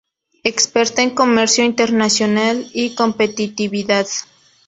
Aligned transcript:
Experta 0.43 1.03
en 1.03 1.11
comercio 1.11 1.63
internacional 1.63 2.65
y 2.73 2.95
competitividad. 2.95 4.07